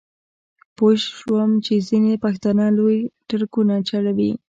[0.75, 4.31] پوی شوم چې ځینې پښتانه لوی ټرکونه چلوي.